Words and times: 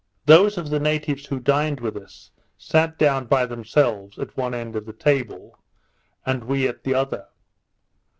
Those 0.25 0.57
of 0.57 0.71
the 0.71 0.79
natives 0.79 1.27
who 1.27 1.39
dined 1.39 1.79
with 1.79 1.95
us, 1.95 2.31
sat 2.57 2.97
down 2.97 3.27
by 3.27 3.45
themselves, 3.45 4.17
at 4.17 4.35
one 4.35 4.55
end 4.55 4.75
of 4.75 4.87
the 4.87 4.93
table, 4.93 5.59
and 6.25 6.43
we 6.45 6.67
at 6.67 6.83
the 6.83 6.95
other. 6.95 7.27